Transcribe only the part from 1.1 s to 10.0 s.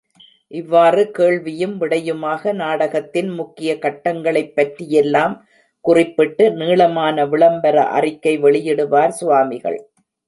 கேள்வியும், விடையுமாக நாடகத்தின் முக்கிய கட்டங்களைப்பற்றியெல்லாம் குறிப்பிட்டு, நீளமான விளம்பர அறிக்கை வெளியிடுவார் சுவாமிகள்.